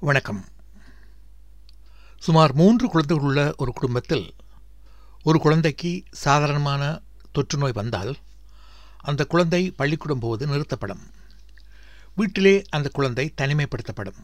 வணக்கம். 0.00 0.44
சுமார் 2.18 2.52
மூன்று 2.52 2.88
குழந்தைகள் 2.88 3.24
உள்ள 3.24 3.54
ஒரு 3.56 3.72
குடும்பத்தில் 3.72 4.34
ஒரு 5.22 5.38
குழந்தைக்கு 5.38 6.02
சாதாரணமான 6.10 7.00
தொற்று 7.32 7.58
நோய் 7.58 7.72
வந்தால் 7.72 8.16
அந்த 8.96 9.24
குழந்தை 9.24 9.70
பள்ளிக்கூடம் 9.70 10.18
போவது 10.18 10.46
நிறுத்தப்படும். 10.46 11.00
வீட்டிலே 12.14 12.64
அந்த 12.68 12.88
குழந்தை 12.88 13.32
தனிமைப்படுத்தப்படும். 13.36 14.20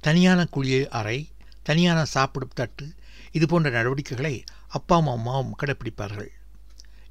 தனியான 0.00 0.46
குளிய 0.52 0.88
அறை 0.88 1.28
தனியான 1.62 2.04
சாப்பிடும் 2.04 2.50
தட்டு 2.54 2.94
இது 3.32 3.46
போன்ற 3.46 3.70
நடவடிக்கைகளை 3.70 4.44
அப்பாவும் 4.68 5.14
அம்மாவும் 5.14 5.56
கடைப்பிடிப்பார்கள். 5.62 6.28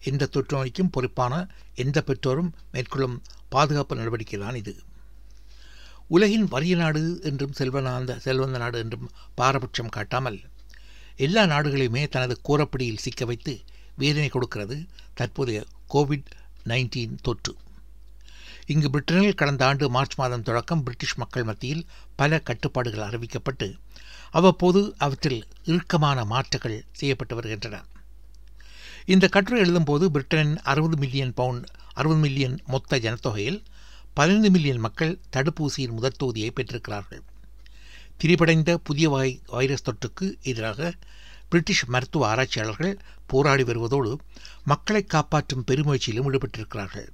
எந்த 0.03 0.25
தொற்று 0.25 0.57
நோய்க்கும் 0.57 0.89
பொறுப்பான 0.89 1.47
எந்த 1.75 2.03
பெற்றோரும் 2.05 2.51
மேற்கொள்ளும் 2.71 3.21
பாதுகாப்பு 3.49 3.95
நடவடிக்கை 3.95 4.39
தான் 4.39 4.55
இது. 4.55 4.83
உலகின் 6.09 6.45
வறிய 6.47 6.75
நாடு 6.75 7.01
என்றும் 7.23 7.55
செல்வனாந்த 7.57 8.11
செல்வந்த 8.25 8.57
நாடு 8.57 8.77
என்றும் 8.79 9.07
பாரபட்சம் 9.35 9.89
காட்டாமல் 9.89 10.39
எல்லா 11.17 11.43
நாடுகளையுமே 11.43 12.03
தனது 12.07 12.35
கூறப்படியில் 12.41 13.03
சிக்க 13.05 13.25
வைத்து 13.25 13.53
வேதனை 13.97 14.29
கொடுக்கிறது 14.29 14.75
தற்போதைய 15.13 15.59
கோவிட் 15.93 16.29
நைன்டீன் 16.65 17.15
தொற்று. 17.21 17.53
இங்கு 18.65 18.87
பிரிட்டனில் 18.89 19.35
கடந்த 19.35 19.63
ஆண்டு 19.65 19.85
மார்ச் 19.89 20.15
மாதம் 20.15 20.43
தொடக்கம் 20.43 20.83
பிரிட்டிஷ் 20.83 21.15
மக்கள் 21.15 21.43
மத்தியில் 21.43 21.83
பல 22.15 22.39
கட்டுப்பாடுகள் 22.39 23.07
அறிவிக்கப்பட்டு 23.09 23.67
அவ்வப்போது 24.31 24.81
அவற்றில் 24.97 25.41
இறுக்கமான 25.63 26.25
மாற்றங்கள் 26.25 26.77
செய்யப்பட்டு 26.91 27.35
வருகின்றன. 27.35 27.77
இந்த 29.05 29.27
கட்டுரை 29.27 29.59
எழுதும்போது 29.61 30.07
பிரிட்டனின் 30.15 30.57
அறுபது 30.71 30.97
மில்லியன் 30.97 31.33
பவுண்ட் 31.33 31.67
அறுபது 31.93 32.19
மில்லியன் 32.19 32.57
மொத்த 32.67 32.99
ஜனத்தொகையில் 32.99 33.59
பதினைந்து 34.13 34.51
மில்லியன் 34.51 34.77
மக்கள் 34.77 35.19
தடுப்பூசியின் 35.33 35.91
முதற் 35.91 36.17
தொகுதியை 36.23 36.49
பெற்றிருக்கிறார்கள். 36.51 37.21
திரிபடைந்த 38.23 38.73
புதிய 38.73 39.09
வாய் 39.09 39.39
வைரஸ் 39.47 39.85
தொற்றுக்கு 39.89 40.41
எதிராக 40.41 40.93
பிரிட்டிஷ் 41.49 41.85
மருத்துவ 41.85 42.27
ஆராய்ச்சியாளர்கள் 42.27 42.97
போராடி 43.27 43.63
வருவதோடு 43.63 44.17
மக்களை 44.65 45.03
காப்பாற்றும் 45.03 45.63
பெருமுயற்சியிலும் 45.67 46.27
ஈடுபட்டிருக்கிறார்கள். 46.29 47.07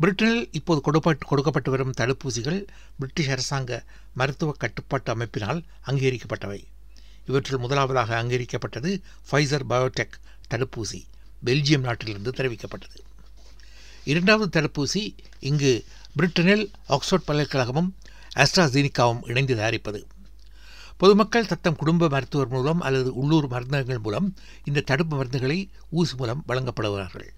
பிரிட்டனில் 0.00 0.48
இப்போது 0.52 0.80
கொடுப்பட்டு 0.80 1.24
கொடுக்கப்பட்டு 1.26 1.70
வரும் 1.70 1.94
தடுப்பூசிகள் 1.96 2.66
பிரிட்டிஷ் 2.98 3.28
அரசாங்க 3.28 3.84
மருத்துவ 4.14 4.52
கட்டுப்பாட்டு 4.52 5.14
அமைப்பினால் 5.14 5.62
அங்கீகரிக்கப்பட்டவை. 5.86 6.64
இவற்றில் 7.26 7.58
முதலாவதாக 7.58 8.22
அங்கீகரிக்கப்பட்டது 8.22 9.02
ஃபைசர் 9.30 9.66
பயோடெக் 9.70 10.18
தடுப்பூசி 10.50 11.02
பெல்ஜியம் 11.44 11.86
நாட்டிலிருந்து 11.88 12.30
தெரிவிக்கப்பட்டது. 12.30 12.98
இரண்டாவது 14.10 14.48
தடுப்பூசி 14.56 15.00
இங்கு 15.40 15.84
பிரிட்டனில் 16.16 16.62
ஆக்ஸ்போர்ட் 16.88 17.24
பல்கலைக்கழகமும் 17.28 17.88
ஆஸ்ட்ராசீனிகாவும் 18.36 19.22
இணைந்து 19.28 19.54
தயாரிப்பது. 19.56 20.06
பொதுமக்கள் 20.96 21.46
தத்தம் 21.46 21.76
குடும்ப 21.76 22.08
மருத்துவர் 22.08 22.48
மூலம் 22.48 22.80
அல்லது 22.80 23.14
உள்ளூர் 23.14 23.48
மருந்தகங்கள் 23.48 23.98
மூலம் 23.98 24.28
இந்த 24.64 24.80
தடுப்பு 24.80 25.14
மருந்துகளை 25.16 25.58
ஊசி 25.90 26.14
மூலம் 26.16 26.44
வழங்கப்படுகிறார்கள். 26.48 27.28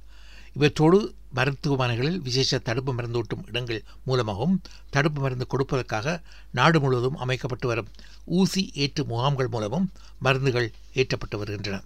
இவற்றோடு 0.54 0.98
மருத்துவமனைகளில் 1.34 2.20
விசேஷ 2.20 2.58
தடுப்பு 2.58 2.94
மருந்தூட்டும் 2.94 3.46
இடங்கள் 3.46 3.82
மூலமாகவும் 4.04 4.62
தடுப்பு 4.90 5.20
மருந்து 5.20 5.46
கொடுப்பதற்காக 5.46 6.22
நாடு 6.52 6.80
முழுவதும் 6.80 7.16
அமைக்கப்பட்டு 7.16 7.68
வரும் 7.68 7.92
ஊசி 8.24 8.70
ஏற்று 8.74 9.04
முகாம்கள் 9.04 9.48
மூலமும் 9.48 9.88
மருந்துகள் 10.20 10.72
ஏற்றப்பட்டு 10.94 11.38
வருகின்றன. 11.38 11.80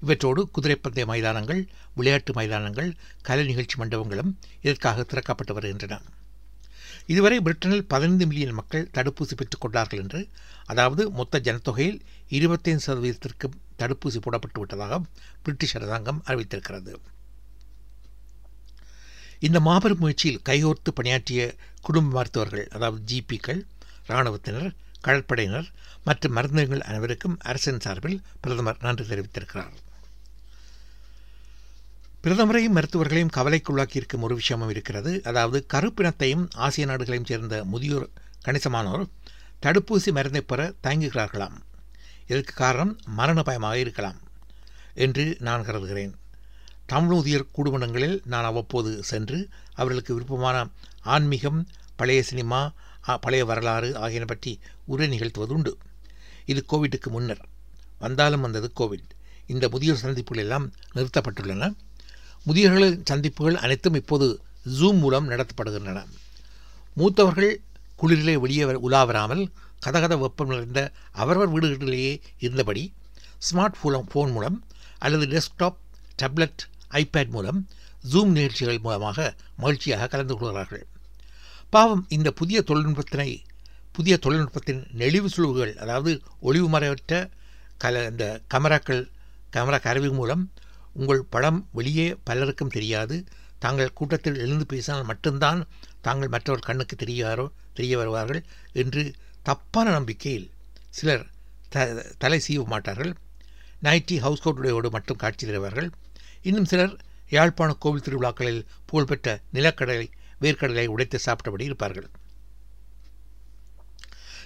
இவற்றோடு 0.00 0.48
குதிரைப்பந்தய 0.56 1.06
மைதானங்கள் 1.06 1.68
விளையாட்டு 1.94 2.32
மைதானங்கள் 2.32 2.96
கலை 3.22 3.46
நிகழ்ச்சி 3.46 3.76
மண்டபங்களும் 3.76 4.38
இதற்காக 4.60 5.06
திறக்கப்பட்டு 5.12 5.52
வருகின்றன. 5.52 6.00
இதுவரை 7.06 7.40
பிரிட்டனில் 7.40 7.88
பதினைந்து 7.88 8.26
மில்லியன் 8.26 8.54
மக்கள் 8.54 8.90
தடுப்பூசி 8.94 9.34
பெற்றுக் 9.36 9.60
கொண்டார்கள் 9.60 9.98
என்று 9.98 10.28
அதாவது 10.66 11.10
மொத்த 11.10 11.40
ஜனத்தொகையில் 11.40 12.00
இருபத்தைந்து 12.28 12.84
சதவீதத்திற்கு 12.86 13.48
தடுப்பூசி 13.78 14.20
போடப்பட்டு 14.20 14.58
விட்டதாக 14.58 15.00
பிரிட்டிஷ் 15.42 15.76
அரசாங்கம் 15.76 16.22
அறிவித்திருக்கிறது. 16.26 16.94
இந்த 19.38 19.60
மாபெரும் 19.60 19.98
முயற்சியில் 19.98 20.42
கைகோர்த்து 20.44 20.90
பணியாற்றிய 20.94 21.54
குடும்ப 21.82 22.16
மருத்துவர்கள் 22.18 22.68
அதாவது 22.68 23.02
ஜிபிக்கள் 23.12 23.66
இராணுவத்தினர் 24.06 24.74
கடற்படையினர் 25.04 25.68
மற்றும் 26.04 26.36
மருந்தகங்கள் 26.36 26.80
அனைவருக்கும் 26.80 27.38
அரசின் 27.38 27.80
சார்பில் 27.80 28.22
பிரதமர் 28.40 28.76
நன்றி 28.80 29.04
தெரிவித்திருக்கிறார். 29.04 29.74
பிரதமரையும் 32.24 32.76
மருத்துவர்களையும் 32.76 33.32
கவலைக்குள்ளாக்கியிருக்கும் 33.36 34.22
ஒரு 34.26 34.34
விஷயமும் 34.34 34.70
இருக்கிறது. 34.70 35.10
அதாவது 35.30 35.58
கருப்பினத்தையும் 35.72 36.44
ஆசிய 36.66 36.84
நாடுகளையும் 36.90 37.28
சேர்ந்த 37.30 37.56
முதியோர் 37.72 38.06
கணிசமானோர் 38.46 39.04
தடுப்பூசி 39.64 40.10
மருந்தை 40.16 40.40
பெற 40.40 40.60
தயங்குகிறார்களாம். 40.84 41.56
இதற்கு 42.30 42.54
காரணம் 42.62 42.92
மரண 43.18 43.42
பயமாக 43.42 43.78
இருக்கலாம் 43.78 44.18
என்று 45.06 45.24
நான் 45.40 45.66
கருதுகிறேன். 45.68 46.14
தமிழூதியர் 46.92 47.46
குடும்பங்களில் 47.52 48.16
நான் 48.32 48.48
அவ்வப்போது 48.50 48.90
சென்று 49.10 49.38
அவர்களுக்கு 49.74 50.14
விருப்பமான 50.14 50.66
ஆன்மீகம் 51.14 51.60
பழைய 51.96 52.22
சினிமா 52.32 52.60
பழைய 53.24 53.44
வரலாறு 53.44 53.88
ஆகியன 54.04 54.24
பற்றி 54.24 54.52
உரை 54.92 55.08
நிகழ்த்துவது 55.08 55.54
உண்டு 55.56 55.72
இது 56.52 56.60
கோவிட்டுக்கு 56.72 57.10
முன்னர். 57.16 57.42
வந்தாலும் 57.98 58.40
வந்தது 58.40 58.70
கோவிட். 58.80 59.10
இந்த 59.46 59.68
முதியோர் 59.68 60.04
சந்திப்புகள் 60.04 60.44
எல்லாம் 60.44 60.66
நிறுத்தப்பட்டுள்ளன. 60.94 61.74
முதியோர்கள் 62.46 63.02
சந்திப்புகள் 63.04 63.56
அனைத்தும் 63.56 63.94
இப்போது 63.94 64.26
ஜூம் 64.78 64.98
மூலம் 64.98 65.28
நடத்தப்படுகின்றன. 65.30 66.00
மூத்தவர்கள் 66.96 67.52
குளிரிலே 68.00 68.34
வெளியே 68.34 68.64
உலாவராமல் 68.64 69.42
கதகத 69.86 70.18
வெப்பம் 70.18 70.48
நிறைந்த 70.48 70.80
அவரவர் 71.12 71.52
வீடுகளிலேயே 71.54 72.12
இருந்தபடி 72.38 72.92
ஸ்மார்ட் 73.46 73.78
ஃபோன் 73.80 74.06
ஃபோன் 74.12 74.32
மூலம் 74.32 74.58
அல்லது 74.98 75.24
டெஸ்க்டாப் 75.26 75.78
டேப்லெட் 76.22 76.62
ஐபேட் 76.90 77.28
மூலம் 77.28 77.68
ஜூம் 78.12 78.32
நிகழ்ச்சிகள் 78.36 78.78
மூலமாக 78.78 79.34
மகிழ்ச்சியாக 79.56 80.06
கலந்து 80.06 80.36
கொள்கிறார்கள். 80.36 80.86
பாவம் 81.70 82.06
இந்த 82.08 82.30
புதிய 82.30 82.64
தொழில்நுட்பத்தினை 82.66 83.30
புதிய 83.92 84.14
தொழில்நுட்பத்தின் 84.16 84.82
நெளிவு 84.98 85.28
சுழுவுகள் 85.36 85.74
அதாவது 85.74 86.12
ஒளிவு 86.40 86.68
மறைவற்ற 86.68 87.30
கல 87.84 88.10
இந்த 88.10 88.40
கேமராக்கள் 88.54 89.02
கேமரா 89.52 89.78
கருவி 89.80 90.10
மூலம் 90.10 90.52
உங்கள் 90.94 91.22
படம் 91.34 91.60
வெளியே 91.72 92.06
பலருக்கும் 92.24 92.74
தெரியாது. 92.76 93.16
தாங்கள் 93.58 93.96
கூட்டத்தில் 93.98 94.38
எழுந்து 94.38 94.66
பேசினால் 94.66 95.08
மட்டும்தான் 95.10 95.60
தாங்கள் 96.00 96.28
மற்றவர் 96.28 96.66
கண்ணுக்கு 96.68 96.96
தெரியாரோ 97.02 97.46
தெரிய 97.72 97.94
வருவார்கள் 97.96 98.42
என்று 98.82 99.02
தப்பான 99.42 99.86
நம்பிக்கையில் 99.90 100.50
சிலர் 100.90 101.24
த 101.68 101.86
தலை 102.18 102.38
சீவ 102.46 102.64
மாட்டார்கள். 102.64 103.12
நைட்டி 103.82 104.16
ஹவுஸ் 104.16 104.42
கோட்டுடையோடு 104.44 104.90
மட்டும் 104.90 105.20
காட்சி 105.22 105.44
தருவார்கள். 105.46 105.88
இன்னும் 106.42 106.64
சிலர் 106.64 106.94
யாழ்ப்பாண 107.28 107.70
கோவில் 107.72 108.04
திருவிழாக்களில் 108.06 108.66
புகழ்பெற்ற 108.86 109.28
நிலக்கடலை 109.52 110.06
வேர்க்கடலை 110.40 110.86
உடைத்து 110.86 111.18
சாப்பிட்டபடி 111.26 111.64
இருப்பார்கள். 111.64 112.08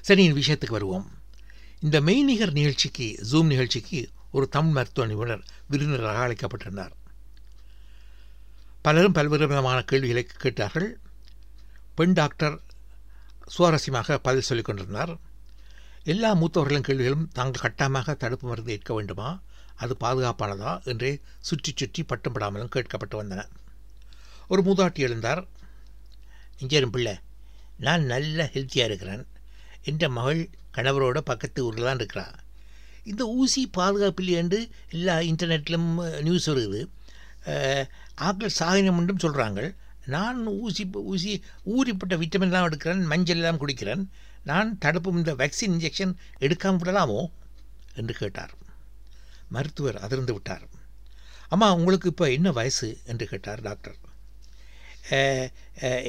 சரி 0.01 0.25
விஷயத்துக்கு 0.33 0.79
வருவோம். 0.79 1.07
இந்த 1.81 2.01
மெய்நிகர் 2.01 2.55
நிகழ்ச்சிக்கு 2.59 3.07
ஜூம் 3.31 3.51
நிகழ்ச்சிக்கு 3.53 4.01
ஒரு 4.31 4.49
தமிழ் 4.49 4.73
மருத்துவ 4.73 5.07
நிபுணர் 5.07 5.45
விருந்தினராக 5.69 6.29
அழைக்கப்பட்டிருந்தார். 6.29 6.91
பலரும் 8.83 9.13
பல்வேறு 9.13 9.47
விதமான 9.47 9.83
கேள்விகளை 9.83 10.25
கேட்டார்கள். 10.25 10.99
பெண் 11.95 12.13
டாக்டர் 12.13 12.61
சுவாரஸ்யமாக 13.59 14.15
பதில் 14.15 14.41
சொல்லிக் 14.41 14.65
கொண்டிருந்தார். 14.65 15.19
எல்லா 16.05 16.35
மூத்தவர்களின் 16.35 16.81
கேள்விகளும் 16.81 17.29
தாங்கள் 17.33 17.61
கட்டாயமாக 17.61 18.15
தடுப்பு 18.15 18.49
மருந்து 18.49 18.73
ஏற்க 18.73 18.95
வேண்டுமா? 18.95 19.41
அது 19.77 19.97
பாதுகாப்பானதா? 20.01 20.85
என்றே 20.85 21.21
சுற்றி 21.41 21.73
சுற்றி 21.77 22.03
பட்டம் 22.03 22.35
படாமலும் 22.35 22.75
கேட்கப்பட்டு 22.75 23.15
வந்தன. 23.15 23.49
ஒரு 24.49 24.63
மூதாட்டி 24.63 25.05
எழுந்தார். 25.09 25.47
இஞ்சரும் 26.59 26.91
பிள்ளை 26.91 27.19
நான் 27.79 28.03
நல்ல 28.03 28.51
ஹெல்த்தியாக 28.53 28.85
இருக்கிறேன். 28.85 29.27
என்ற 29.83 30.09
மகள் 30.09 30.51
கணவரோட 30.75 31.19
பக்கத்து 31.19 31.65
ஊரில் 31.65 31.85
தான் 31.85 31.95
இருக்கிறாள் 31.95 32.47
இந்த 33.13 33.25
ஊசி 33.41 33.63
பாதுகாப்பு 33.79 34.31
என்று 34.43 34.61
எல்லா 34.97 35.17
இன்டர்நெட்லும் 35.31 35.89
நியூஸ் 36.27 36.49
வருது. 36.51 36.81
ஆக்கள் 38.29 38.57
சாகினம் 38.61 38.99
என்றும் 39.01 39.25
சொல்கிறாங்க 39.25 39.61
நான் 40.15 40.39
ஊசி 40.65 40.85
ஊசி 41.13 41.33
ஊறிப்பட்ட 41.75 42.15
விட்டமின்லாம் 42.23 42.67
எடுக்கிறேன் 42.69 43.03
மஞ்சள் 43.13 43.41
எல்லாம் 43.41 43.61
குடிக்கிறேன். 43.63 44.03
நான் 44.51 44.69
தடுப்பு 44.85 45.19
இந்த 45.21 45.33
வேக்சின் 45.41 45.75
இன்ஜெக்ஷன் 45.77 46.13
எடுக்காமல் 46.47 46.83
விடலாமோ 46.83 47.21
என்று 48.01 48.15
கேட்டார். 48.21 48.53
மருத்துவர் 49.55 49.99
அதிர்ந்து 50.07 50.33
விட்டார். 50.37 50.65
அம்மா 51.55 51.69
உங்களுக்கு 51.79 52.11
இப்போ 52.13 52.27
என்ன 52.37 52.49
வயசு? 52.59 52.89
என்று 53.11 53.27
கேட்டார் 53.33 53.61
டாக்டர். 53.69 53.99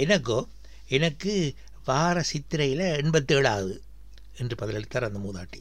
எனக்கோ 0.04 0.40
எனக்கு 0.98 1.34
வார 1.90 2.24
சித்திரையில் 2.32 2.86
எண்பத்தேழு 3.02 3.48
ஆகுது 3.54 3.76
என்று 4.42 4.56
பதிலளித்தார் 4.62 5.08
அந்த 5.10 5.20
மூதாட்டி. 5.26 5.60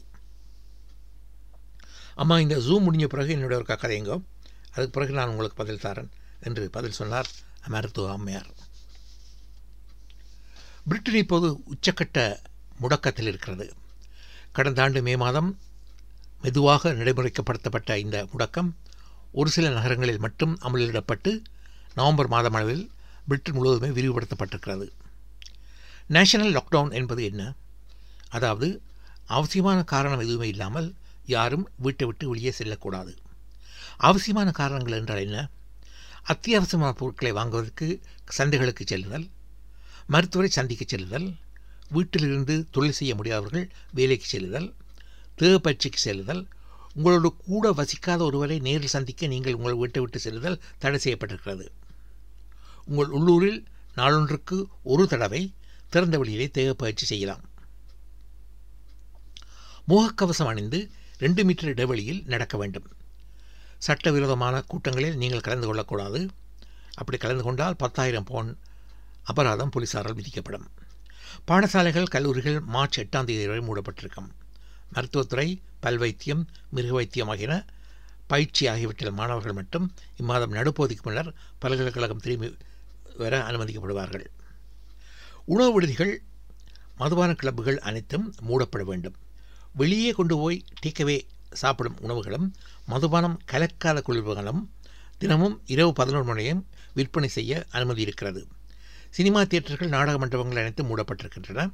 அம்மா 2.21 2.39
இந்த 2.39 2.55
ஜூம் 2.57 2.85
முடிஞ்ச 2.87 3.05
பிறகு 3.05 3.31
என்னுடைய 3.31 3.63
ஒரு 3.63 3.73
கதைங்கோ 3.73 4.15
அதுக்கு 4.69 4.89
பிறகு 4.89 5.13
நான் 5.13 5.29
உங்களுக்கு 5.29 5.57
பதில் 5.63 5.83
தரேன் 5.83 6.09
என்று 6.39 6.69
பதில் 6.69 6.91
சொன்னார் 6.91 7.29
மருத்துவ 7.67 8.11
அம்மையார். 8.11 8.49
பிரிட்டன் 10.87 11.15
இப்போது 11.15 11.47
உச்சக்கட்ட 11.73 12.19
முடக்கத்தில் 12.81 13.29
இருக்கிறது. 13.31 13.73
கடந்த 14.51 14.81
ஆண்டு 14.81 15.01
மே 15.01 15.15
மாதம் 15.15 15.59
மெதுவாக 16.41 16.93
நடைமுறைக்கப்படுத்தப்பட்ட 16.93 17.97
இந்த 17.97 18.27
முடக்கம் 18.33 18.69
ஒரு 19.31 19.49
சில 19.49 19.69
நகரங்களில் 19.69 20.19
மட்டும் 20.19 20.57
அமலிடப்பட்டு 20.61 21.41
நவம்பர் 21.95 22.27
மாதம் 22.27 22.53
அளவில் 22.53 22.91
பிரிட்டன் 23.27 23.55
முழுவதுமே 23.55 23.89
விரிவுபடுத்தப்பட்டிருக்கிறது. 23.99 24.87
நேஷனல் 26.07 26.53
லாக்டவுன் 26.53 26.93
என்பது 26.93 27.23
என்ன? 27.23 27.53
அதாவது 28.29 28.81
அவசியமான 29.25 29.83
காரணம் 29.83 30.19
எதுவுமே 30.19 30.47
இல்லாமல் 30.47 30.95
யாரும் 31.35 31.65
வீட்டை 31.77 32.05
விட்டு 32.07 32.25
வெளியே 32.29 32.51
செல்லக்கூடாது. 32.51 33.11
அவசியமான 34.07 34.49
காரணங்கள் 34.51 34.99
என்றால் 34.99 35.23
என்ன? 35.27 35.39
அத்தியாவசியமான 36.31 36.91
பொருட்களை 36.91 37.31
வாங்குவதற்கு 37.31 37.87
சந்தைகளுக்கு 38.37 38.83
செல்லுதல் 38.87 39.27
மருத்துவரை 40.07 40.49
சந்திக்க 40.49 40.83
செல்லுதல் 40.87 41.27
வீட்டிலிருந்து 41.89 42.55
தொழில் 42.71 42.97
செய்ய 42.99 43.13
முடியாதவர்கள் 43.15 43.65
வேலைக்கு 43.91 44.25
செல்லுதல் 44.25 44.67
தேவ 45.35 45.57
பயிற்சிக்கு 45.59 45.99
செல்லுதல் 45.99 46.41
உங்களோடு 46.93 47.29
கூட 47.47 47.65
வசிக்காத 47.71 48.21
ஒருவரை 48.27 48.57
நேரில் 48.59 48.93
சந்திக்க 48.95 49.27
நீங்கள் 49.33 49.57
உங்கள் 49.59 49.79
வீட்டை 49.81 49.99
விட்டு 50.01 50.19
செல்லுதல் 50.19 50.61
தடை 50.77 50.99
செய்யப்பட்டிருக்கிறது. 51.03 51.65
உங்கள் 52.85 53.11
உள்ளூரில் 53.17 53.59
நாளொன்றுக்கு 53.97 54.57
ஒரு 54.83 55.03
தடவை 55.07 55.41
திறந்த 55.89 56.17
வெளியிலே 56.17 56.47
தேவ 56.49 56.73
பயிற்சி 56.73 57.05
செய்யலாம். 57.05 57.43
முகக்கவசம் 59.87 60.51
அணிந்து 60.53 60.79
ரெண்டு 61.19 61.43
மீட்டர் 61.43 61.69
இடைவெளியில் 61.69 62.23
நடக்க 62.25 62.57
வேண்டும். 62.57 62.87
சட்டவிரோதமான 63.77 64.61
கூட்டங்களில் 64.61 65.17
நீங்கள் 65.17 65.45
கலந்து 65.47 65.67
கொள்ளக்கூடாது. 65.67 66.29
அப்படி 66.95 67.17
கலந்து 67.17 67.43
கொண்டால் 67.43 67.75
பத்தாயிரம் 67.75 68.23
பவுன் 68.23 68.57
அபராதம் 69.23 69.71
போலீசாரால் 69.75 70.15
விதிக்கப்படும். 70.15 70.67
பாடசாலைகள் 71.47 72.03
கல்லூரிகள் 72.03 72.59
மார்ச் 72.59 72.99
எட்டாம் 72.99 73.23
தேதி 73.23 73.47
வரை 73.47 73.61
மூடப்பட்டிருக்கும். 73.67 74.29
மருத்துவத்துறை 74.93 75.61
பல்வைத்தியம் 75.81 76.43
மிருக 76.69 76.93
வைத்தியம் 76.93 77.27
ஆகியன 77.27 77.65
பயிற்சி 78.27 78.67
ஆகியவற்றில் 78.67 79.11
மாணவர்கள் 79.11 79.53
மட்டும் 79.53 79.93
இம்மாதம் 80.19 80.55
நடுப்பகுதிக்கு 80.57 81.03
முன்னர் 81.03 81.33
பல்கலைக்கழகம் 81.59 82.19
திரும்பி 82.19 82.57
வர 83.17 83.41
அனுமதிக்கப்படுவார்கள். 83.49 84.25
உணவு 85.45 85.73
விடுதிகள் 85.73 86.21
மதுபான 86.97 87.33
கிளப்புகள் 87.33 87.79
அனைத்தும் 87.79 88.33
மூடப்பட 88.47 88.83
வேண்டும். 88.83 89.15
வெளியே 89.73 90.11
கொண்டு 90.11 90.37
போய் 90.37 90.63
டீக்கவே 90.85 91.21
சாப்பிடும் 91.51 91.97
உணவுகளும் 91.99 92.53
மதுபானம் 92.85 93.41
கலக்காத 93.51 94.01
குளிர்வுகளும் 94.07 94.67
தினமும் 95.17 95.61
இரவு 95.65 95.93
பதினொரு 95.93 96.23
மணியும் 96.23 96.67
விற்பனை 96.93 97.29
செய்ய 97.29 97.65
அனுமதி 97.69 98.01
இருக்கிறது. 98.01 98.47
சினிமா 99.09 99.41
தியேட்டர்கள் 99.41 99.87
நாடக 99.87 100.17
மண்டபங்கள் 100.17 100.57
அனைத்தும் 100.57 100.97
மூடப்பட்டிருக்கின்றன. 100.97 101.73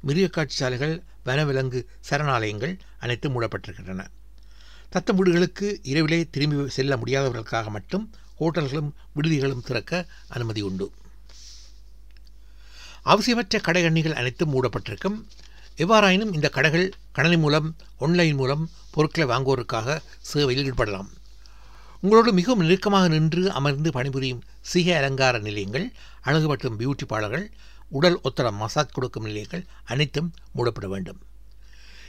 மிருக 0.00 0.26
காட்சி 0.26 0.56
சாலைகள் 0.56 1.02
வனவிலங்கு 1.24 1.86
சரணாலயங்கள் 2.10 2.78
அனைத்தும் 2.98 3.40
மூடப்பட்டிருக்கின்றன. 3.40 4.06
தத்தம் 4.90 5.16
வீடுகளுக்கு 5.16 5.80
இரவிலே 5.82 6.26
திரும்பி 6.30 6.68
செல்ல 6.68 6.96
முடியாதவர்களுக்காக 6.96 7.68
மட்டும் 7.68 8.10
ஹோட்டல்களும் 8.40 8.92
விடுதிகளும் 9.16 9.62
திறக்க 9.62 10.06
அனுமதி 10.28 10.60
உண்டு. 10.60 10.92
அவசியமற்ற 13.04 13.60
கடைகண்ணிகள் 13.60 14.14
அனைத்தும் 14.14 14.50
மூடப்பட்டிருக்கும். 14.50 15.26
எவ்வாறாயினும் 15.82 16.32
இந்த 16.36 16.48
கடைகள் 16.48 16.92
கணனி 17.12 17.38
மூலம் 17.38 17.68
ஒன்லைன் 18.00 18.34
மூலம் 18.34 18.70
பொருட்களை 18.90 19.26
வாங்குவோருக்காக 19.30 19.96
சேவையில் 20.20 20.72
ஈடுபடலாம். 20.72 21.08
உங்களோடு 22.00 22.32
மிகவும் 22.32 22.60
நெருக்கமாக 22.60 23.08
நின்று 23.08 23.42
அமர்ந்து 23.52 23.90
பணிபுரியும் 23.92 24.42
சிக 24.72 24.96
அலங்கார 24.96 25.38
நிலையங்கள் 25.38 25.86
அழகு 26.20 26.46
மற்றும் 26.46 26.78
பியூட்டி 26.80 27.06
பார்லர்கள் 27.06 27.50
உடல் 27.88 28.20
ஒத்தர 28.20 28.52
மசாஜ் 28.52 28.92
கொடுக்கும் 28.92 29.24
நிலையங்கள் 29.24 29.64
அனைத்தும் 29.84 30.34
மூடப்பட 30.56 30.86
வேண்டும். 30.86 31.20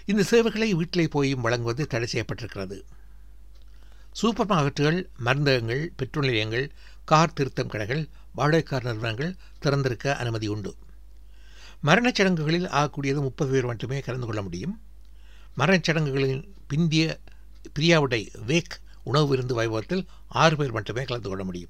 இந்த 0.05 0.23
சேவைகளை 0.23 0.73
வீட்டிலே 0.73 1.07
போயும் 1.07 1.41
வழங்குவது 1.41 1.87
தடை 1.87 2.07
செய்யப்பட்டிருக்கிறது. 2.11 2.77
சூப்பர் 4.11 4.47
மார்க்கெட்டுகள் 4.47 4.99
மருந்தகங்கள் 5.25 5.83
பெட்ரோல் 5.95 6.25
நிலையங்கள் 6.25 6.71
கார் 7.05 7.33
திருத்தம் 7.33 7.67
கடைகள் 7.67 8.03
வாடகைக்கார் 8.37 8.87
நிறுவனங்கள் 8.87 9.35
திறந்திருக்க 9.59 10.15
அனுமதி 10.15 10.47
உண்டு. 10.47 10.71
மரணச்சடங்குகளில் 11.83 12.67
ஆகக்கூடியது 12.67 13.13
முப்பது 13.13 13.51
பேர் 13.51 13.65
மட்டுமே 13.65 13.99
கலந்து 13.99 14.25
கொள்ள 14.25 14.41
முடியும். 14.41 14.81
மரணச்சடங்குகளின் 15.57 16.47
பிந்திய 16.69 17.17
பிரியாவுடை 17.79 18.27
வேக் 18.45 18.79
உணவு 19.03 19.27
விருந்து 19.27 19.55
வைபவத்தில் 19.61 20.05
ஆறு 20.27 20.55
பேர் 20.55 20.71
மட்டுமே 20.71 21.03
கலந்து 21.03 21.29
கொள்ள 21.29 21.43
முடியும். 21.43 21.69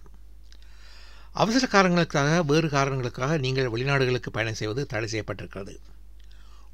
அவசர 1.32 1.68
காரணங்களுக்காக 1.68 2.44
வேறு 2.44 2.70
காரணங்களுக்காக 2.70 3.38
நீங்கள் 3.38 3.70
வெளிநாடுகளுக்கு 3.70 4.30
பயணம் 4.32 4.54
செய்வது 4.54 4.86
தடை 4.86 5.10
செய்யப்பட்டிருக்கிறது. 5.12 5.78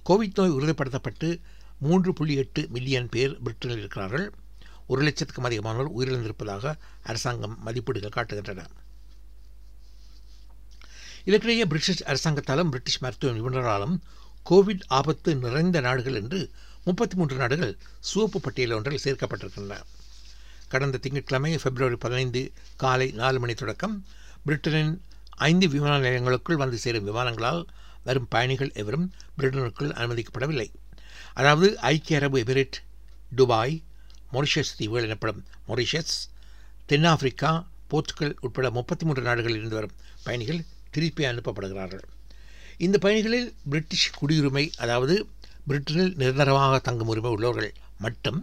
கோவிட் 0.09 0.31
நோய் 0.35 0.51
உறுதிப்படுத்தப்பட்டு 0.51 1.39
மூன்று 1.79 2.13
புள்ளி 2.13 2.35
எட்டு 2.35 2.67
மில்லியன் 2.69 3.09
பேர் 3.09 3.37
பிரிட்டனில் 3.43 3.77
இருக்கிறார்கள். 3.77 4.33
ஒரு 4.87 5.01
லட்சத்துக்கும் 5.01 5.43
அதிகமானோர் 5.43 5.91
உயிரிழந்திருப்பதாக 5.97 6.75
அரசாங்கம் 7.03 7.59
மதிப்பீடுகள் 7.63 8.15
காட்டுகின்றன. 8.15 8.65
இதற்கிடையே 11.25 11.65
பிரிட்டிஷ் 11.65 12.03
அரசாங்கத்தாலும் 12.03 12.71
பிரிட்டிஷ் 12.73 12.99
மருத்துவ 12.99 13.33
நிபுணராலும் 13.37 13.95
கோவிட் 14.49 14.85
ஆபத்து 14.87 15.35
நிறைந்த 15.35 15.79
நாடுகள் 15.79 16.15
என்று 16.15 16.39
முப்பத்தி 16.85 17.15
மூன்று 17.15 17.35
நாடுகள் 17.35 17.77
சிவப்பு 17.99 18.41
பட்டியல் 18.41 18.71
ஒன்றில் 18.71 19.03
சேர்க்கப்பட்டிருக்கின்றன. 19.03 19.77
கடந்த 20.67 20.97
திங்கட்கிழமை 20.97 21.57
பிப்ரவரி 21.57 21.95
பதினைந்து 21.95 22.41
காலை 22.75 23.11
நாலு 23.11 23.39
மணி 23.39 23.53
தொடக்கம் 23.53 24.05
பிரிட்டனின் 24.45 24.93
ஐந்து 25.49 25.69
விமான 25.69 25.93
நிலையங்களுக்குள் 25.99 26.61
வந்து 26.63 26.77
சேரும் 26.77 27.07
விமானங்களால் 27.07 27.61
வரும் 28.03 28.27
பயணிகள் 28.29 28.71
எவரும் 28.73 29.07
பிரிட்டனுக்குள் 29.37 29.93
அனுமதிக்கப்படவில்லை. 30.01 30.67
அதாவது 31.33 31.79
ஐக்கிய 31.79 32.19
அரபு 32.19 32.37
எமிரேட் 32.39 32.77
துபாய் 33.35 33.83
மொரிஷியஸ் 34.33 34.75
தீவுகள் 34.77 35.03
எனப்படும் 35.03 35.45
மொரிஷியஸ் 35.67 36.15
தென்னாப்பிரிக்கா 36.85 37.51
போர்ச்சுகல் 37.87 38.35
உட்பட 38.39 38.69
முப்பத்தி 38.69 39.05
மூன்று 39.05 39.21
நாடுகளில் 39.21 39.57
இருந்து 39.57 39.75
வரும் 39.75 39.95
பயணிகள் 40.23 40.61
திருப்பி 40.91 41.23
அனுப்பப்படுகிறார்கள். 41.25 42.03
இந்த 42.85 42.97
பயணிகளில் 42.97 43.49
பிரிட்டிஷ் 43.69 44.09
குடியுரிமை 44.19 44.65
அதாவது 44.83 45.15
பிரிட்டனில் 45.67 46.13
நிரந்தரமாக 46.21 46.79
தங்கும் 46.87 47.11
உரிமை 47.13 47.31
உள்ளவர்கள் 47.31 47.71
மட்டும் 48.05 48.39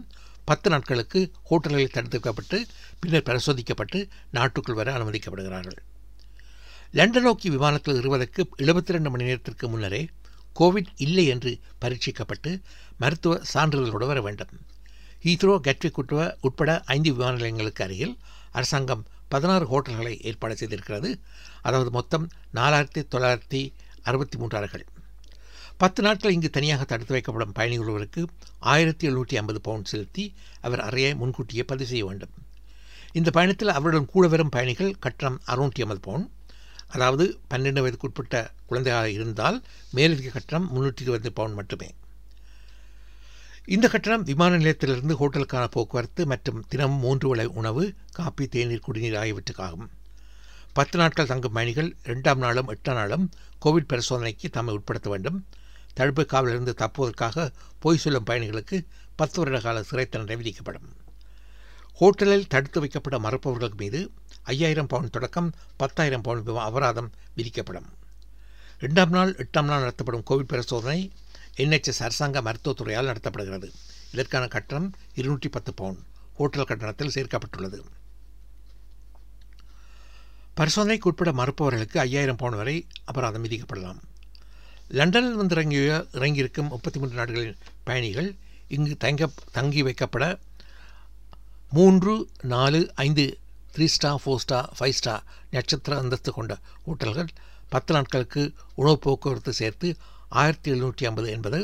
பத்து 0.49 0.67
நாட்களுக்கு 0.69 1.19
ஹோட்டல்களில் 1.49 1.95
தடுத்து 1.95 2.17
வைக்கப்பட்டு 2.17 2.57
பின்னர் 2.99 3.27
பரிசோதிக்கப்பட்டு 3.29 3.99
நாட்டுக்குள் 4.37 4.77
வர 4.79 4.93
அனுமதிக்கப்படுகிறார்கள். 4.97 5.79
லண்டன் 6.97 7.25
நோக்கி 7.27 7.47
விமானத்தில் 7.49 7.99
இருவதற்கு 8.01 8.41
எழுபத்தி 8.57 8.95
ரெண்டு 8.95 9.09
மணி 9.09 9.27
நேரத்திற்கு 9.29 9.65
முன்னரே 9.69 10.01
கோவிட் 10.59 10.89
இல்லை 11.05 11.25
என்று 11.33 11.51
பரீட்சிக்கப்பட்டு 11.81 12.51
மருத்துவ 12.97 13.33
சான்றிதழோடு 13.53 14.07
வர 14.11 14.21
வேண்டும். 14.27 14.53
ஹீத்ரோ 15.25 15.53
கட்விக் 15.67 15.99
உட்பட 16.47 16.71
ஐந்து 16.95 17.09
விமான 17.13 17.33
நிலையங்களுக்கு 17.35 17.83
அருகில் 17.83 18.15
அரசாங்கம் 18.51 19.03
பதினாறு 19.29 19.65
ஹோட்டல்களை 19.71 20.13
ஏற்பாடு 20.29 20.55
செய்திருக்கிறது. 20.59 21.09
அதாவது 21.61 21.91
மொத்தம் 21.91 22.25
நாலாயிரத்தி 22.53 23.03
தொள்ளாயிரத்தி 23.13 23.61
அறுபத்தி 24.03 24.37
மூன்று 24.37 24.57
அறைகள். 24.57 24.85
பத்து 25.77 26.01
நாட்கள் 26.01 26.33
இங்கு 26.33 26.49
தனியாக 26.49 26.83
தடுத்து 26.83 27.13
வைக்கப்படும் 27.15 27.55
பயணிகளுக்கு 27.57 28.21
ஆயிரத்தி 28.59 29.05
எழுநூற்றி 29.09 29.35
ஐம்பது 29.41 29.61
பவுண்ட் 29.61 29.85
செலுத்தி 29.85 30.25
அவர் 30.61 30.79
அறையை 30.79 31.11
முன்கூட்டியே 31.15 31.63
பதிவு 31.63 31.89
செய்ய 31.89 32.05
வேண்டும். 32.05 32.33
இந்த 33.13 33.29
பயணத்தில் 33.31 33.75
அவருடன் 33.77 34.11
கூட 34.13 34.27
வரும் 34.27 34.49
பயணிகள் 34.49 34.91
கட்டணம் 34.99 35.39
அறுநூற்றி 35.47 35.83
ஐம்பது 35.85 36.01
பவுண்ட் 36.07 36.27
அதாவது 36.87 37.25
பன்னெண்டு 37.53 37.81
வயதுக்குட்பட்ட 37.83 38.35
குழந்தையாக 38.65 39.09
இருந்தால் 39.09 39.57
மேலதிக 39.91 40.29
கட்டணம் 40.29 40.67
முன்னூற்றி 40.75 41.01
இருபது 41.01 41.31
பவுண்ட் 41.31 41.55
மட்டுமே. 41.55 41.89
இந்த 43.69 43.87
கட்டணம் 43.87 44.23
விமான 44.23 44.57
நிலையத்திலிருந்து 44.57 45.15
ஹோட்டலுக்கான 45.15 45.65
போக்குவரத்து 45.65 46.25
மற்றும் 46.25 46.65
தினமும் 46.69 46.99
மூன்று 46.99 47.29
வேளை 47.29 47.45
உணவு 47.45 47.93
காப்பி 48.11 48.47
தேநீர் 48.47 48.79
குடிநீர் 48.79 49.13
ஆகியவற்றுக்காகும். 49.13 49.89
பத்து 50.73 50.97
நாட்கள் 50.97 51.25
தங்கும் 51.25 51.51
பயணிகள் 51.51 51.95
இரண்டாம் 52.03 52.37
நாளும் 52.37 52.75
எட்டாம் 52.75 52.93
நாளும் 52.93 53.31
கோவிட் 53.65 53.87
பரிசோதனைக்கு 53.87 54.49
தம்மை 54.51 54.73
உட்படுத்த 54.73 55.09
வேண்டும். 55.09 55.45
தடுப்பு 55.93 56.25
காவலிருந்து 56.25 56.73
தப்புவதற்காக 56.77 57.51
பொய் 57.79 57.97
சொல்லும் 57.97 58.25
பயணிகளுக்கு 58.25 58.85
பத்து 59.15 59.39
வருட 59.39 59.59
கால 59.59 59.83
சிறை 59.83 60.05
தண்டனை 60.05 60.35
விதிக்கப்படும். 60.35 60.87
ஹோட்டலில் 61.99 62.47
தடுத்து 62.47 62.85
வைக்கப்பட 62.85 63.19
மறுப்பவர்கள் 63.19 63.77
மீது 63.77 64.11
ஐயாயிரம் 64.45 64.87
பவுண்ட் 64.87 65.11
தொடக்கம் 65.11 65.53
பத்தாயிரம் 65.77 66.21
பவுண்ட் 66.21 66.47
அபராதம் 66.47 67.11
விதிக்கப்படும். 67.35 67.89
இரண்டாம் 68.77 69.09
நாள் 69.09 69.35
எட்டாம் 69.35 69.71
நாள் 69.71 69.79
நடத்தப்படும் 69.79 70.23
கோவிட் 70.29 70.53
பரிசோதனை 70.53 71.11
என்ஹெச்எஸ் 71.63 72.03
அரசாங்க 72.05 72.41
மருத்துவத்துறையால் 72.47 73.09
நடத்தப்படுகிறது. 73.11 73.69
இதற்கான 74.13 74.47
கட்டணம் 74.55 74.89
இருநூற்றி 75.19 75.49
பத்து 75.55 75.71
பவுண்ட் 75.73 76.03
ஹோட்டல் 76.37 76.69
கட்டணத்தில் 76.69 77.15
சேர்க்கப்பட்டுள்ளது. 77.15 77.79
பரிசோதனைக்கு 80.59 81.09
உட்பட 81.09 81.31
மறுப்பவர்களுக்கு 81.31 81.97
ஐயாயிரம் 82.05 82.39
பவுண்ட் 82.41 82.59
வரை 82.61 82.75
அபராதம் 83.11 83.43
விதிக்கப்படலாம். 83.45 83.99
லண்டனில் 84.97 85.39
வந்து 85.41 85.55
இறங்கிய 85.55 86.05
இறங்கியிருக்கும் 86.17 86.71
முப்பத்தி 86.73 86.99
மூன்று 86.99 87.15
நாடுகளின் 87.15 87.57
பயணிகள் 87.83 88.29
இங்கு 88.75 88.95
தங்க 88.97 89.29
தங்கி 89.51 89.81
வைக்கப்பட 89.83 90.25
மூன்று 91.77 92.13
நாலு 92.53 92.79
ஐந்து 93.05 93.25
three 93.75 93.85
star 93.95 94.21
four 94.23 94.41
star 94.43 94.69
five 94.77 94.95
star 94.99 95.23
நட்சத்திர 95.55 95.97
அந்தஸ்து 96.01 96.31
கொண்ட 96.31 96.53
ஹோட்டல்கள் 96.85 97.29
பத்து 97.69 97.93
நாட்களுக்கு 97.93 98.43
உணவு 98.75 98.99
போக்குவரத்து 98.99 99.53
சேர்த்து 99.61 99.89
ஆயிரத்தி 100.29 100.71
எழுநூற்றி 100.71 101.03
ஐம்பது 101.03 101.29
என்பது 101.31 101.59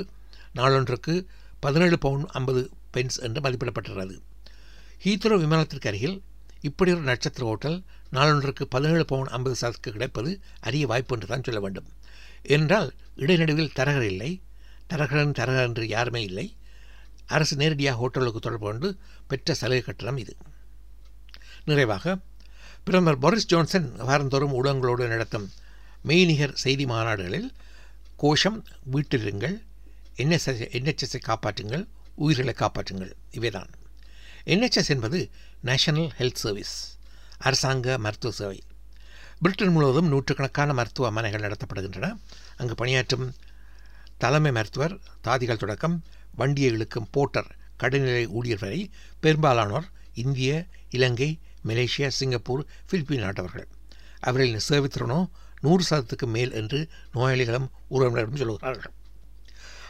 நாளொன்றுக்கு 0.55 1.13
பதினேழு 1.59 1.97
பவுண்ட் 1.97 2.25
ஐம்பது 2.25 2.61
பென்ஸ் 2.91 3.19
என்று 3.19 3.41
மதிப்பிடப்பட்டுள்ளது. 3.41 4.15
ஹீத்ரோ 5.03 5.35
விமானத்திற்கு 5.43 5.87
அருகில் 5.87 6.21
இப்படி 6.61 6.91
ஒரு 6.91 7.01
நட்சத்திர 7.01 7.45
ஹோட்டல் 7.45 7.77
நாளொன்றுக்கு 8.11 8.63
பதினேழு 8.69 9.05
பவுண்ட் 9.05 9.29
ஐம்பது 9.29 9.55
சதற்கு 9.55 9.91
கிடைப்பது 9.91 10.39
அரிய 10.59 10.87
வாய்ப்பு 10.87 11.15
என்று 11.15 11.27
தான் 11.27 11.43
சொல்ல 11.43 11.59
வேண்டும். 11.59 11.87
என்றால் 12.41 12.93
இடைநடுவில் 13.15 13.75
தரகர் 13.75 14.07
இல்லை. 14.11 14.41
தரகரன் 14.87 15.31
தரகர் 15.31 15.67
என்று 15.67 15.87
யாருமே 15.87 16.23
இல்லை. 16.23 16.55
அரசு 17.25 17.55
நேரடியாக 17.55 17.97
ஹோட்டலுக்கு 17.97 18.39
தொடர்பு 18.39 18.65
கொண்டு 18.65 18.97
பெற்ற 19.27 19.53
சலுகை 19.53 19.81
கட்டணம் 19.81 20.17
இது. 20.17 20.35
நிறைவாக 21.65 22.17
பிரதமர் 22.83 23.19
போரிஸ் 23.19 23.45
ஜான்சன் 23.45 23.87
வாரந்தோறும் 23.97 24.53
ஊடகங்களோடு 24.53 25.07
நடத்தும் 25.07 25.51
மெய்நிகர் 26.05 26.53
செய்தி 26.53 26.85
மாநாடுகளில் 26.85 27.47
கோஷம் 28.15 28.65
வீட்டிலிருங்கள் 28.93 29.61
என்எஸ்எஸ் 30.17 30.69
என்ஹெச்எஸ்ஸை 30.77 31.19
காப்பாற்றுங்கள். 31.25 31.87
உயிர்களை 32.15 32.53
காப்பாற்றுங்கள். 32.57 33.11
இவைதான். 33.31 33.67
என்ஹெச்எஸ் 34.45 34.87
என்பது 34.87 35.29
நேஷனல் 35.61 36.11
ஹெல்த் 36.17 36.33
சர்வீஸ் 36.33 36.97
அரசாங்க 37.37 37.97
மருத்துவ 37.97 38.33
சேவை. 38.33 38.63
பிரிட்டன் 39.41 39.71
முழுவதும் 39.71 40.07
நூற்றுக்கணக்கான 40.07 40.73
மருத்துவமனைகள் 40.73 41.41
நடத்தப்படுகின்றன. 41.41 42.17
அங்கு 42.57 42.75
பணியாற்றும் 42.75 43.33
தலைமை 44.17 44.51
மருத்துவர் 44.51 44.99
தாதிகள் 45.23 45.57
தொடக்கம் 45.57 46.03
வண்டியை 46.35 46.71
இழுக்கும் 46.71 47.07
போட்டர் 47.11 47.55
கடைநிலை 47.79 48.27
ஊழியர் 48.27 48.59
வரை 48.59 48.91
பெரும்பாலானோர் 49.19 49.91
இந்திய 50.13 50.65
இலங்கை 50.89 51.39
மலேசியா 51.65 52.07
சிங்கப்பூர் 52.07 52.65
பிலிப்பீன் 52.91 53.19
நாட்டவர்கள். 53.19 53.67
அவர்களின் 54.19 54.59
சேவைத்திறனோ 54.69 55.27
நூறு 55.65 55.83
சதத்துக்கு 55.89 56.27
மேல் 56.35 56.53
என்று 56.61 56.79
நோயாளிகளும் 57.13 57.67
உறவினரும் 57.95 58.41
சொல்கிறார்கள் 58.41 58.93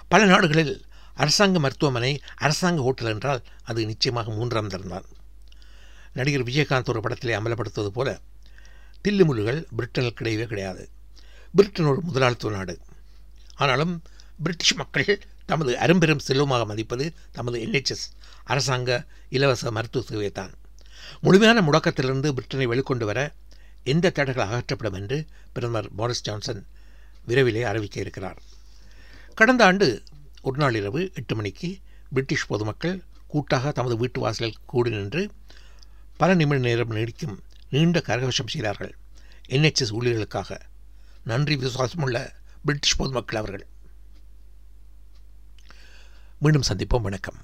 பல 0.08 0.22
நாடுகளில் 0.25 0.74
அரசாங்க 1.22 1.60
மருத்துவமனை 1.60 2.12
அரசாங்க 2.38 2.82
ஹோட்டல் 2.82 3.12
என்றால் 3.13 3.41
அது 3.63 3.82
நிச்சயமாக 3.86 4.32
மூன்றாம் 4.32 4.70
தரம்தான் 4.70 5.05
நடிகர் 6.17 6.48
விஜயகாந்த் 6.50 6.91
ஒரு 6.91 7.00
படத்திலே 7.00 7.34
அமலப்படுத்துவது 7.39 7.91
போல 7.98 8.10
தில்லுமுல்லுகள் 9.03 9.60
பிரிட்டனுக்கு 9.77 10.20
கிடையவே 10.20 10.46
கிடையாது. 10.51 10.84
பிரிட்டன் 11.53 11.86
ஒரு 11.86 12.00
முதலாளித்துவ 12.01 12.51
நாடு. 12.55 12.75
ஆனாலும் 13.55 13.94
பிரிட்டிஷ் 14.44 14.74
மக்கள் 14.74 15.10
தமது 15.46 15.72
அரும்பெரும் 15.79 16.24
செல்வமாக 16.27 16.63
மதிப்பது 16.65 17.05
தமது 17.32 17.58
என்ஹெச்எஸ் 17.65 18.05
அரசாங்க 18.44 18.89
இலவச 19.29 19.72
மருத்துவ 19.72 20.05
சேவை 20.08 20.29
தான் 20.32 20.53
முழுமையான 21.22 21.60
முடக்கத்திலிருந்து 21.62 22.29
பிரிட்டனை 22.38 22.65
வெளிக்கொண்டு 22.72 23.05
வர 23.12 23.20
எந்த 23.86 24.10
தடைகள் 24.10 24.48
அகற்றப்படும் 24.48 24.94
என்று 24.94 25.25
பிரதமர் 25.54 25.96
போரிஸ் 25.96 26.22
ஜான்சன் 26.22 26.68
விரைவிலே 27.27 27.62
அறிவிக்க 27.62 28.00
இருக்கிறார். 28.00 28.42
கடந்த 29.36 29.65
ஆண்டு 29.65 30.04
ஒரு 30.42 30.58
நாள் 30.58 30.75
இரவு 30.75 31.12
எட்டு 31.15 31.36
மணிக்கு 31.36 31.77
பிரிட்டிஷ் 32.10 32.48
பொதுமக்கள் 32.48 33.04
கூட்டாக 33.27 33.72
தமது 33.72 33.98
வீட்டு 33.98 34.20
வாசலில் 34.20 34.58
கூடி 34.65 34.89
நின்று 34.89 35.32
பல 36.18 36.34
நிமிட 36.34 36.60
நேரம் 36.60 36.92
நீடிக்கும் 36.92 37.38
நீண்ட 37.70 38.01
கரகவசம் 38.06 38.48
செய்தார்கள். 38.48 38.96
என்ஹெச்எஸ் 39.50 39.94
ஊழியர்களுக்காக 40.00 40.60
நன்றி 41.24 41.56
விசுவாசமுள்ள 41.56 42.30
பிரிட்டிஷ் 42.65 42.96
பொதுமக்கள் 42.96 43.39
அவர்கள். 43.39 43.68
மீண்டும் 46.39 46.63
சந்திப்போம். 46.68 47.01
வணக்கம். 47.01 47.36